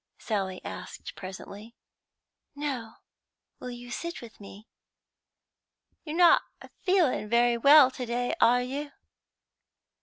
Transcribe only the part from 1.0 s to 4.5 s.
presently. "No; will you sit with